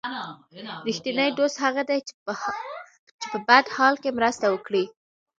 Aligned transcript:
رښتینی 0.87 1.29
دوست 1.39 1.57
هغه 1.65 1.83
دی 1.89 1.99
چې 3.21 3.27
په 3.31 3.37
بد 3.47 3.65
حال 3.75 3.95
کې 4.03 4.09
مرسته 4.17 4.45
وکړي. 4.49 4.83